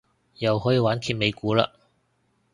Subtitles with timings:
[0.39, 1.69] 又可以玩揭尾故嘞